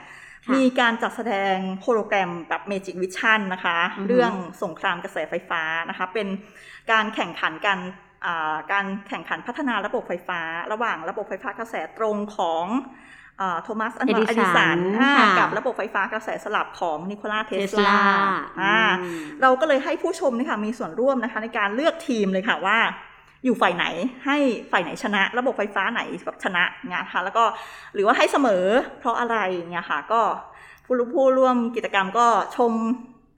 [0.46, 6.28] ค่ะมีการจัดแสดงโฮโลแกรมแบบ Magic Vision นะคะอือฮึเรื่องสงครามกระแสไฟฟ้านะคะ เป็น
[6.92, 7.78] การแข่งขันกัน
[8.26, 10.40] อ่าการแข่งขันพัฒนาระบบไฟฟ้า
[10.72, 12.64] ระหว่างระบบไฟฟ้ากระแสตรงของ
[13.62, 18.30] โทมัสอัน Edison อดิสันค่ะกับระบบไฟฟ้ากระแสสลับของนิโคลาเทสลาเทสลา
[18.62, 18.78] อ่า
[19.42, 22.78] เราก็เลยให้ผู้ชมเนี่ยค่ะมีส่วนร่วมนะคะในการเลือกทีมเลยค่ะว่า
[23.44, 23.86] อยู่ฝ่ายไหน
[24.26, 24.36] ให้
[24.72, 27.44] ฝ่ายไหนชนะ ระบบไฟฟ้าไหนแบบชนะเงี้ยค่ะแล้วก็
[27.94, 28.64] หรือว่าให้เสมอ
[28.98, 29.36] เพราะอะไร
[29.70, 30.20] เงี้ยค่ะ ก็
[30.84, 32.26] ผู้ร่วมผู้ร่วมกิจกรรมก็
[32.56, 32.72] ชม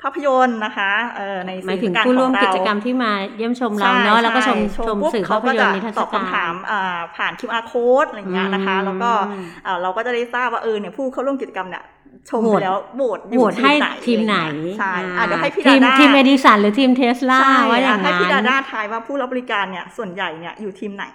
[0.02, 11.84] ภาพยนตร์นะคะเออในหมายถึงสื่อการผู้ร่วมของเากิจกรรมที่มาเยี่ยมชมเราเนาะใช่แล้วก็ชมใช่ชมปุ๊บสื่อเขาภาพก็ยจะนตร์นิทรรศตอบการคำถามอ่าผ่าน QR code อะไรเงี้ยนะคะ แล้วก็อืมอ่าเราก็จะได้ทราบว่าเออเนี่ยผู้เข้าร่วมกิจกรรมเนี่ย
[12.30, 13.72] ชมโหไปวตแล้วโหวตอโหยู่วตให้
[14.06, 14.38] ทีมไหน
[14.78, 21.06] ใช่อะเดี๋ยวให้พี่ทีดามด้าทีมเอดิสันหรือทีมเทสลาใช่ว่าอย่างให้นั้นพี่ดาด้าทายว่าผู้รับบริการเนี่ยส่วนใหญ่เนี่ยอยู่ทีมไหน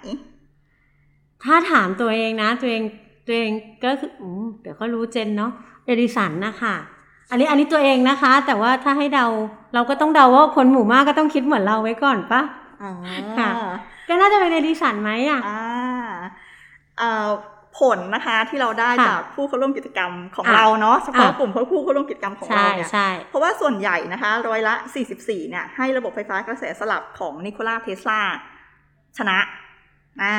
[1.44, 2.82] ถ้าถามตัวเองนะ ตัวเอง
[3.26, 3.50] ตัวเอง
[3.84, 5.52] ก็คืออืมเดี๋ยวก็รู้เจนเนาะ
[5.86, 6.74] เอดิสันนะคะ
[7.30, 9.26] อันนี้อันนี้ตัวเองนะคะ แต่ว่าถ้าให้เดา
[9.74, 12.42] เราก็ต้องเดาว่าคนหมู่มากก็ต้องคิดเหมือนเราไว้ก่อนปะ
[13.38, 13.50] ค่ะ
[14.08, 16.08] ก็น่าจะเป็นเอดิสันไหมอะอ่า
[16.98, 17.28] เอ่อ
[17.78, 24.74] ผลนะคะที่เราได้ค่ะจากผู้เข้าร่วมกิจกรรมของอะเราเนาะเฉพาะอะกลุ่มผู้เข้าร่วมกิจกรรมของใช่เราเนี่ยใช่เพราะว่าส่วนใหญ่นะคะร้อยละ
[25.12, 28.20] 44เนี่ยให้ระบบไฟฟ้ากระแสสลับของนิโคลาเทสลา
[29.18, 29.38] ชนะ
[30.22, 30.36] อ่า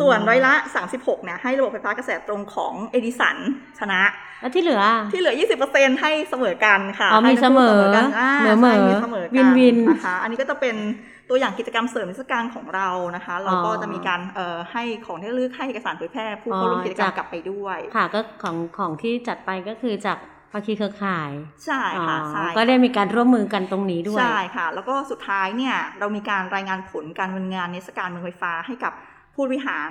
[0.00, 0.54] ส่วนร้อยละ
[0.88, 3.36] 36เนี่ยให้ระบบไฟฟ้ากระแสตรงของเอดิสัน
[3.78, 4.02] ชนะ
[4.40, 5.34] แล้วที่เหลือ ที่เหลือ
[5.68, 10.76] 20%ให้เสมอกันค่ะอ๋อมีให้ทั้งคู่เสมอกันอ่าเหมอใช่ๆมีเสมอวิกันวินนะคะอันนี้ก็จะเป็น
[11.28, 20.18] ตัวอย่างกิจกรรมเสริมนิทรรศการของเรานะคะ เราก็อ๋อจะมีการเอ่อให้ของที่ระลึกให้เอกสารเผยแพร่ผู้เข้าร่วมอ๋อกิจกรรมจากกลับไปด้วย ค่ะก็ของของที่จัดไปก็คือจาก
[20.52, 21.30] ภาคีเครือข่าย
[21.66, 28.92] ใช่ค่ะอ๋อใช่ก็ได้มีการร่วมมือกันตรงนี้ด้วย ใช่ค่ะ แล้วก็สุดท้ายเนี่ยเรามีการรายงานผลการดำเนินงานในเทศกาลเมืองไฟฟ้าให้กับ
[29.34, 29.90] ผู้บริหาร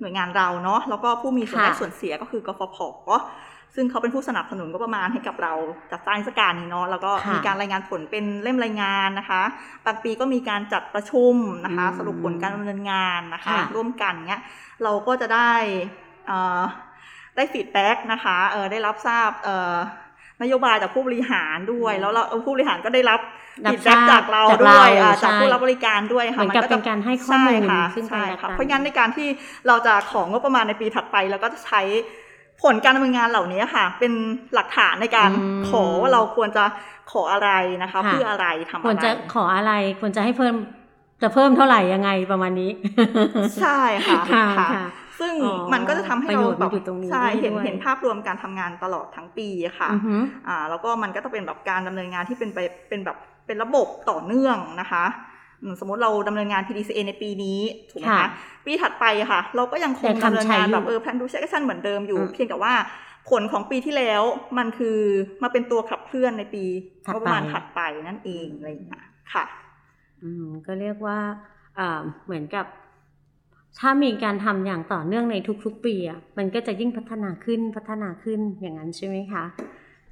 [0.00, 2.78] หน่วยงานเราเนาะแล้วก็ผู้มีส่วนได้ค่ะส่วนเสียก็คือกฟผ
[3.74, 5.52] ซึ่งเขาเป็นผู้สนับสนุนก็ประมาณให้กับเรา
[5.90, 9.42] จัดสร้างเทศกาลนี้เนาะแล้วก็ค่ะมีการรายงานผลเป็นเล่มรายงานนะคะ
[9.86, 11.34] บางปีก็มีการจัดประชุม
[11.64, 14.42] นะคะอืมสรุปผลการดำเนินงานนะคะค่ะร่วมกันเนี้ย
[14.82, 15.52] เราก็จะได้
[16.26, 16.62] เอ่อ
[17.36, 19.76] ได้ feedback นะคะเออได้รับทราบเอ่อ
[20.42, 23.20] นโยบายจากผู้บริหารด้วย แล้วเราเออผู้บริหารก็ได้รับ
[23.66, 29.28] รับฟีดแบ็กทราบจากเราจากด้วยเราอ่าจากใช่ผู้รับบริการด้วยค่ะเหมือนกับจะเป็นการให้ข้อมูลใช่ค่ะซึ่งกันใช่และกัค่ะนเพราะงั้นในการที่
[29.66, 31.82] เราจะของงบประมาณในปีถัดไปเราก็จะใช้
[32.62, 34.12] ผลการดำเนินงานเหล่านี้ค่ะ เป็น
[34.54, 36.64] หลักฐานในการอืมขอว่าเราควรจะ
[37.12, 37.50] ขออะไร
[37.82, 40.54] นะคะค่ะเพื่ออะไรทำอะไรควรจะขออะไรควรจะให้เพิ่ม
[41.22, 42.70] จะเพิ่มเท่าไหร่ยังไงประมาณนี้
[43.60, 44.84] ใช่ค่ะค่ะค่ะค่ะ
[45.20, 55.04] ซึ่งอ๋อมันก็จะทำให้ประเราโยชน์แบมันบอยู่ตรงนี้ใช่เห็นด้วยเห็นภาพรวมการทำงานตลอดทั้งปีอะค่ะอือหืออ่าแล้วก็มันก็จะเป็นแบบการดำเนินงานที่เป็นไปเป็นแบบเป็นระบบต่อเนื่องนะคะ
[55.62, 58.28] อืมสมมติเราดำเนินงาน PDCA ในปีนี้ถูกไหมค่ะคะ
[58.64, 62.72] ปีถัดไปค่ะ เราก็ยังคงยังทำดำเนินงานใช้อยู่แบบเออ plan do check action เหมือนเดิมอยู่อืมเพียงแต่ว่า
[63.30, 64.22] ผลของปีที่แล้ว
[64.58, 64.98] มันคือ
[65.42, 66.64] มาเป็นตัวขับเคลื่อนในปี
[67.06, 69.04] ถัดงไปบประมาณถัดไปนั่นเองอะไรอย่างเงี้ย
[69.34, 69.44] ค่ะ
[70.22, 71.18] อืมก็เรียกว่า
[71.78, 72.66] อ่าเหมือนกับ
[73.78, 79.44] ถ้ามีการทำอย่างต่อเนื่องในทุกๆปีอะมันก็จะยิ่งพัฒนาขึ้นพัฒนาขึ้นอย่างนั้นใช่ไหมคะ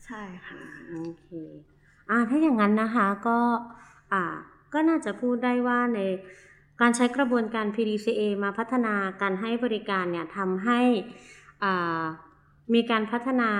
[0.04, 1.28] ใช่ค่ะโอเค
[2.10, 3.38] อ่าถ้าอย่างนั้นนะคะก็
[4.12, 4.22] อ่า
[4.72, 6.00] ก็น่าจะพูดได้ว่าใน
[6.80, 10.80] การใช้กระบวนการ PDCA มาพัฒนาการให้บริการเนี่ยทำให้
[11.62, 12.02] อ่า
[12.74, 13.50] มีการพัฒนา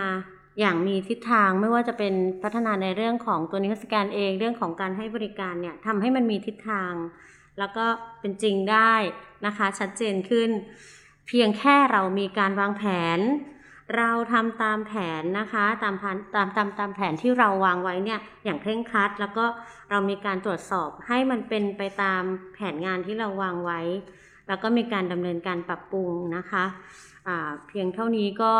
[0.61, 6.93] อย่างมีทิศทางไม่ว่าจะเป็นพัฒนาในเรื่องของตัวนิทรรศการเอง เรื่องของการให้บริการเนี่ยทำให้มันมีทิศทาง
[7.59, 7.87] แล้วก็
[8.21, 8.95] เป็นจริงได้
[9.47, 10.51] นะคะ ชัดเจนขึ้น
[11.27, 12.85] เพียงแค่เรามีการวางแผ
[13.17, 13.19] น
[13.97, 19.45] เราทำตามแผนนะคะตามพันตามตามตามแผนที่เราวางไว้เนี่ยอย่างเคร่งครัด แล้วก็
[19.91, 22.23] เรามีการตรวจสอบให้มันเป็นไปตาม
[22.55, 23.81] แผนงานที่เราวางไว้
[24.49, 26.65] แล้วก็มีการดำเนินการปรับปรุงนะคะ
[27.69, 28.53] เพียงเท่านี้ก็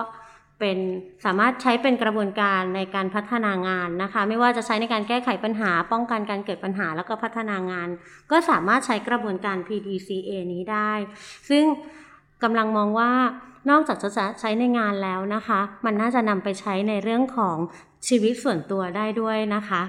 [0.61, 0.79] เป็น
[1.25, 7.89] สามารถใช้เป็นกระบวนการในการพัฒนางานนะคะ ไม่ว่าจะใช้ในการแก้ไขปัญหา ป้องกันการเกิดปัญหาแล้วก็พัฒนางาน
[8.31, 10.93] ก็สามารถใช้กระบวนการ PDCA นี้ได้
[11.49, 11.65] ซึ่ง
[12.43, 13.13] กำลังมองว่า
[13.71, 17.57] นอกจากจะใช้ในงานแล้วนะคะ มันน่าจะนำไปใช้ในเรื่องของ
[18.09, 19.83] ชีวิตส่วนตัวได้ด้วยนะคะ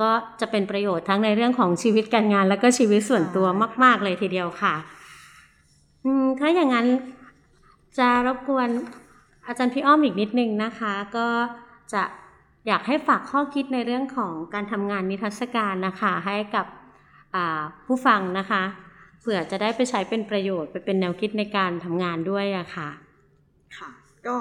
[0.00, 3.46] ก็จะเป็นประโยชน์ทั้งในเรื่องของชีวิตการงาน แล้วก็ชีวิตส่วนตัว
[3.84, 4.74] มาก ๆ เลยทีเดียวค่ะ
[6.04, 6.86] อืมถ้าอย่างนั้น
[7.98, 8.68] จะรบกวน
[9.46, 11.28] อาจารย์พี่อ้อมอีกนิดนึงนะคะ ก็
[11.92, 12.02] จะ
[12.66, 16.66] อยากให้ฝากข้อคิดในเรื่องของการทำงานนิทรรศการนะคะ ให้กับ
[17.34, 18.62] อ่าผู้ฟังนะคะ
[19.20, 22.88] เผื่อจะได้ไปใช้เป็นประโยชน์ไปเป็นแนวคิดในการทำงานด้วยอะค่ะ
[23.76, 23.90] ค่ะ
[24.26, 24.36] ก็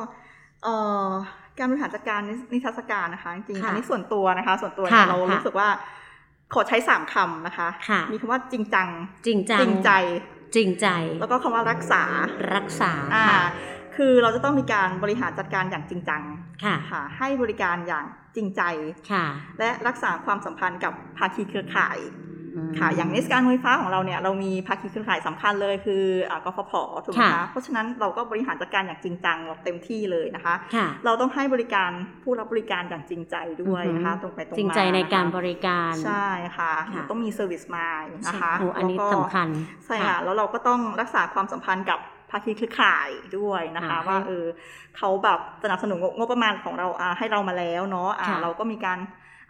[0.63, 1.07] เอ่อ
[1.57, 2.19] การบริหารจัดการ
[2.53, 5.69] นิทรรศการนะคะ จริงๆค่ะอันนี้ส่วนตัวนะคะ ส่วนตัวค่ะเนี่ยเราค่ะรู้สึกว่า
[6.53, 8.87] ขอใช้สามคำนะคะค่ะมีคำว่าจริงจัง
[9.25, 9.91] จริงจัง จริงใจ
[10.55, 10.87] จริงใจ
[11.21, 12.03] แล้วก็คำว่ารักษา
[12.55, 13.27] รักษาอ่า
[13.91, 16.21] ค่ะคือเราจะต้องมีการบริหารจัดการอย่างจริงจัง
[16.63, 18.61] ค่ะค่ะให้บริการอย่างจริงใจ
[19.11, 19.25] ค่ะ
[19.59, 21.97] และรักษาความสัมพันธ์กับภาคีเครือข่าย
[22.57, 26.73] มค่ะ อย่างนิสการไฟฟ้าของเราเนี่ยเรามีภาคีเครือข่ายสำคัญเลยคืออ่ากฟผ
[27.05, 31.89] ถูกไหมค่ะคะเพราะฉะนั้นเราก็บริหารจัดการอย่างจริงจังแบบเต็มที่เลยนะคะค่ะเราต้องให้บริการ
[32.23, 36.27] ผู้รับบริการอย่างจริงใจด้วยนะคะตรงไปตรงมาจริงใจในการะคะบริการใช่
[36.57, 39.47] ค่ะค่ะต้องมี service mind นะคะโอ้อันนี้แล้วก็สำคัญ
[39.85, 41.99] ใช่ค่ะแล้วเราก็ต้องรักษาความสัมพันธ์กับ
[42.31, 44.45] ภาคีเครือข่ายด้วยนะคะอ่าว่าเออ
[44.97, 48.99] เขาแบบสนับสนุนงบงบประมาณของเราอ่าให้เรามาแล้วเนาะอ่าค่ะเราก็มีการ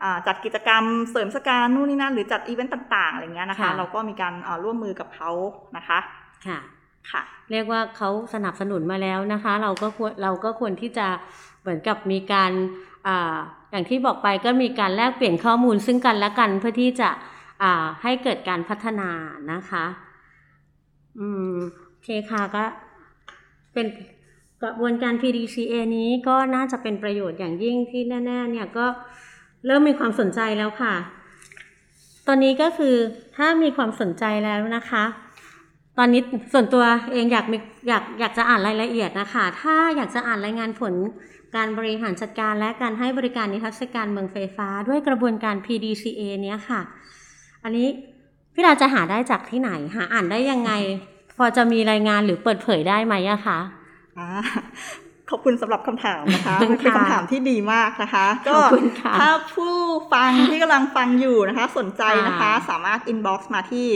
[0.03, 5.31] อ่าจัดกิจกรรมเสริมสการนู่นนี่นั่นหรือจัดอีเวนต์ต่างๆอะไรเงี้ยนะคะค่ะเราก็มีการอ่าร่วมมือกับเขา
[5.77, 5.99] นะคะ
[6.47, 6.59] ค่ะ
[7.11, 11.07] ค่ะเรียกว่าเขาสนับสนุนมาแล้วนะคะ เราก็ควรเราก็ควรที่จะ
[11.61, 12.51] เหมือนกับมีการ
[13.07, 13.37] อ่า
[13.71, 17.09] อย่างที่บอกไปก็มีการแลกเปลี่ยนข้อมูลซึ่งกันและกันเพื่อที่จะ
[17.63, 19.09] อ่าให้เกิดการพัฒนา
[19.51, 19.85] นะคะ
[21.19, 22.63] อืมโอ เคค่ะก็
[23.73, 23.87] เป็น
[24.61, 28.85] กระบวนการ PDCA นี้ก็น่าจะเป็นประโยชน์อย่างยิ่งที่แน่ๆเนี่ยก็
[29.65, 30.93] เริ่มมีความสนใจแล้วค่ะ
[32.27, 32.95] ตอนนี้ก็คือ
[33.35, 35.03] ถ้ามีความสนใจแล้วนะคะ
[35.97, 36.21] ตอนนี้
[36.53, 36.83] ส่วนตัว
[37.13, 40.93] เองอยากมีอยากอยากจะอ่านรายละเอียดนะคะ ถ้าอยากจะอ่านรายงานผล
[41.55, 46.81] การบริหารจัดการและการให้บริการนิทรรศการเมืองไฟฟ้า ด้วยกระบวนการ PDCA เนี้ยค่ะ
[47.63, 47.87] อันนี้
[48.53, 50.71] พี่ดาจะหาได้จากที่ไหนหาอ่านได้ยังไง
[51.41, 53.59] อจะมีรายงานหรือเปิดเผยได้ไหมอะคะ
[54.17, 54.27] อ่า
[55.29, 59.75] ขอบคุณสำหหรับคำถามนะคะขอบคุมัณนเป็นค่ะคำถามที่ดีมากนะคะขก็อบคุณค่ะถ้าผู้
[60.13, 63.87] ฟังที่กำลังฟังอยู่นะคะ สนใจนะคะค่ะสามารถ inbox มาที่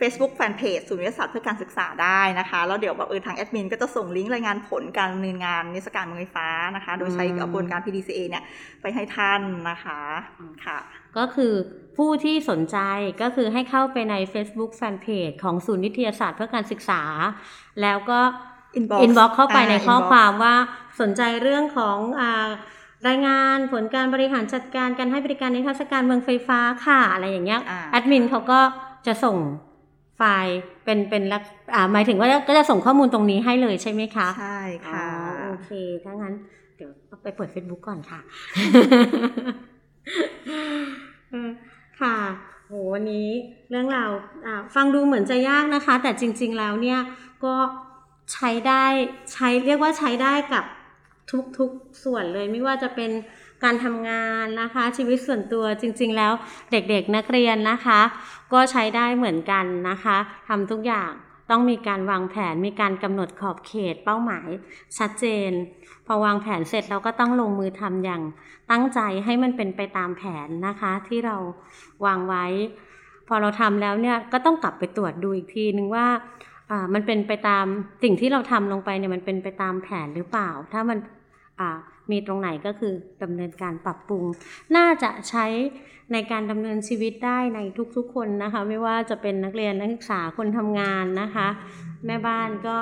[0.00, 8.42] Facebook Fanpage ศูนย์วิทยาศาสตร์เพื่อการศึกษาได้นะคะ แล้วเดี๋ยวแบบเออทางแอดมินก็จะส่งลิงก์รายงานผลการดำเนินงานนิทรรศการเมืองไฟฟ้านะคะ โดยใช้กระบวนการ PDCA เนี่ย
[8.82, 10.00] ไปให้ท่านนะคะ
[10.64, 10.78] ค่ะ
[11.18, 11.52] ก็คือ
[11.96, 12.78] ผู้ที่สนใจ
[13.22, 17.02] ก็คือให้เข้าไปใน Facebook Fanpage ของศูนย์วิทยาศาสตร์เพื่อการศึกษา
[17.82, 18.20] แล้วก็
[18.78, 20.54] inbox อินบ็อกเข้าไปในข้อ inbox ความว่า
[21.00, 22.46] สนใจเรื่องของอา
[23.08, 28.60] รายงานผลการบริหารจัดการการให้บริการในเทรรศการเมืองไฟฟ้าค่ะ อะไรอย่างเงี้ยอ่าแอดมินเขาก็
[29.06, 29.36] จะส่ง
[30.16, 31.42] ไฟล์เป็นเป็นลัก
[31.74, 35.70] อ่าหมายถึงว่าก็จะส่งข้อมูลตรงนี้ให้เลยใช่ไหมคะ ใช่ค่ะอ๋อโอเค
[36.04, 36.34] ถ้างั้น
[36.76, 36.90] เดี๋ยว
[37.22, 38.20] ไปเปิด Facebook ก่อนค่ะ
[38.54, 38.76] เอ
[39.50, 39.52] อ
[42.00, 42.16] ค่ะ
[42.68, 43.28] โหวันนี้
[43.70, 44.10] เรื่องราว
[44.74, 47.00] ฟังดูเหมือนจะยากนะคะ แต่จริง ๆแล้วเนี่ย
[47.44, 47.54] ก็
[48.32, 48.84] ใช้ได้
[49.32, 50.64] ใช้เรียกว่าใช้ได้กับ
[51.58, 53.10] ทุกๆส่วนเลยไม่ว่าจะเป็น
[53.64, 56.32] การทำงานนะคะ ชีวิตส่วนตัวจริง ๆ แล้ว
[56.72, 58.00] เด็กๆนักเรียนนะคะ
[58.52, 60.16] ก็ใช้ได้เหมือนกันนะคะ
[60.48, 61.10] ทำทุกอย่าง
[61.50, 64.48] ต้องมีการวางแผนมีการกำหนดขอบเขตเป้าหมาย
[64.98, 65.50] ชัดเจน
[66.06, 68.22] พอวางแผนเสร็จเราก็ต้องลงมือทำอย่าง
[68.70, 71.36] ตั้งใจให้มันเป็นไปตามแผนนะคะ ที่เรา
[72.04, 72.46] วางไว้
[73.28, 76.06] พอเราทำแล้วเนี่ยก็ต้องกลับไปตรวจดูอีกทีนึงว่า
[76.94, 77.66] มันเป็นไปตาม
[78.02, 80.98] สิ่งที่เราทำลงไปเนี่ยมันเป็นไปตามแผนหรือเปล่า ถ้ามัน
[82.10, 84.24] มีตรงไหนก็คือดำเนินการปรับปรุง
[84.76, 85.46] น่าจะใช้
[86.12, 87.60] ในการดำเนินชีวิตได้ใน
[87.96, 91.48] ทุกๆคนนะคะ ไม่ว่าจะเป็นนักเรียนนักศึกษาคนทำงานนะคะ
[92.06, 92.74] แม่บ้านก็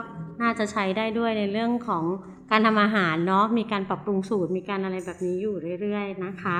[0.42, 2.04] น่าจะใช้ได้ด้วยในเรื่องของ
[2.50, 6.56] การทำอาหารเนาะมีการปรับปรุงสูตรมีการอะไรแบบนี้อยู่เรื่อย ๆนะคะ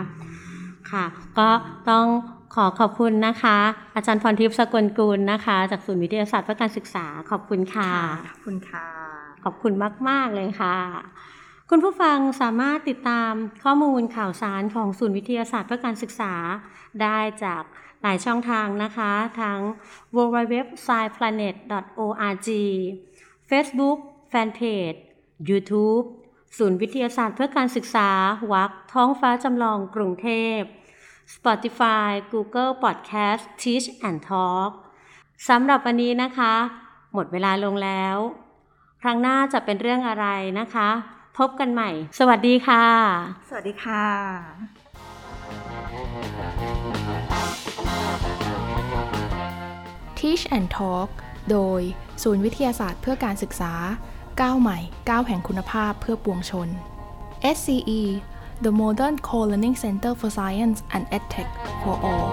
[0.90, 1.04] ค่ะ
[1.38, 1.48] ก็
[1.90, 2.06] ต้อง
[2.54, 3.58] ขอขอบคุณนะคะ
[3.94, 7.90] อาจารย์พรทิพย์สกลกุลนะคะ จากศูนย์วิทยาศาสตร์เพื่อการศึกษาขอบคุณค่ะ
[8.28, 8.86] ขอบคุณค่ะ
[9.44, 9.72] ขอบคุณ
[10.08, 10.76] มาก ๆ เลยค่ะ
[11.70, 13.32] คุณผู้ฟังสามารถติดตาม
[13.64, 16.34] ข้อมูลข่าวสารของศูนย์วิทยาศาสตร์เพื่อการศึกษา
[17.02, 17.62] ได้จาก
[18.02, 19.60] หลายช่องทางนะคะ ทั้ง
[20.16, 21.54] w w w s c i p l a n e t
[21.98, 22.48] org
[23.50, 23.98] Facebook
[24.32, 24.98] Fanpage
[25.48, 26.04] YouTube
[26.58, 28.10] ศูนย์วิทยาศาสตร์เพื่อการศึกษา
[28.52, 30.58] วักท้องฟ้าจำลองกรุงเทพ
[31.34, 34.70] Spotify Google Podcast Teach and Talk
[35.48, 36.54] สำหรับวันนี้นะคะ
[37.12, 38.16] หมดเวลาลงแล้ว
[39.02, 40.26] ครั้งหน้าจะเป็นเรื่องอะไร
[40.60, 40.90] นะคะ
[41.38, 42.86] พบกันใหม่ สวัสดีค่ะ
[43.48, 44.04] สวัสดีค่ะ
[50.18, 51.08] Teach and Talk
[51.50, 51.80] โดย
[52.22, 53.72] ศูนย์วิทยาศาสตร์เพื่อการศึกษา
[54.40, 54.78] ก้าวใหม่
[55.10, 56.68] ก้าวแห่งคุณภาพเพื่อปวงชน
[57.56, 58.02] SCE
[58.64, 61.50] The Modern Co-Learning Center for Science and EdTech
[61.82, 62.30] for All